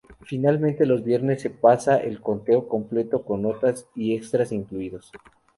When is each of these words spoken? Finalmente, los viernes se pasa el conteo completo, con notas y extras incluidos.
Finalmente, 0.25 0.87
los 0.87 1.03
viernes 1.03 1.43
se 1.43 1.51
pasa 1.51 1.97
el 1.97 2.21
conteo 2.21 2.67
completo, 2.67 3.21
con 3.23 3.43
notas 3.43 3.85
y 3.93 4.15
extras 4.15 4.51
incluidos. 4.51 5.11